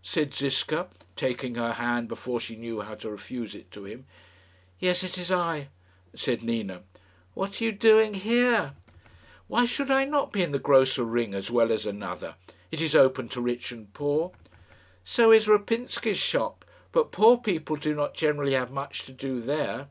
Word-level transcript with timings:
said 0.00 0.32
Ziska, 0.34 0.88
taking 1.16 1.56
her 1.56 1.72
hand 1.74 2.08
before 2.08 2.40
she 2.40 2.56
knew 2.56 2.80
how 2.80 2.94
to 2.94 3.10
refuse 3.10 3.54
it 3.54 3.70
to 3.72 3.84
him. 3.84 4.06
"Yes; 4.80 5.04
it 5.04 5.18
is 5.18 5.30
I," 5.30 5.68
said 6.14 6.42
Nina. 6.42 6.80
"What 7.34 7.60
are 7.60 7.64
you 7.64 7.72
doing 7.72 8.14
here?" 8.14 8.72
"Why 9.48 9.66
should 9.66 9.90
I 9.90 10.06
not 10.06 10.32
be 10.32 10.42
in 10.42 10.52
the 10.52 10.58
Grosser 10.58 11.04
Ring 11.04 11.34
as 11.34 11.50
well 11.50 11.70
as 11.70 11.84
another? 11.84 12.36
It 12.72 12.80
is 12.80 12.96
open 12.96 13.28
to 13.28 13.42
rich 13.42 13.70
and 13.70 13.92
poor." 13.92 14.32
"So 15.04 15.30
is 15.30 15.46
Rapinsky's 15.46 16.16
shop; 16.16 16.64
but 16.90 17.12
poor 17.12 17.36
people 17.36 17.76
do 17.76 17.94
not 17.94 18.14
generally 18.14 18.54
have 18.54 18.70
much 18.70 19.04
to 19.04 19.12
do 19.12 19.42
there." 19.42 19.88